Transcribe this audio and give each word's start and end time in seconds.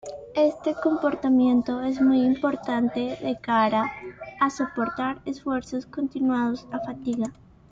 Este 0.33 0.73
comportamiento 0.73 1.79
es 1.81 2.01
muy 2.01 2.23
importante 2.25 3.19
de 3.21 3.37
cara 3.39 3.91
a 4.39 4.49
soportar 4.49 5.21
esfuerzos 5.25 5.85
continuados 5.85 6.67
a 6.71 6.79
fatiga. 6.79 7.31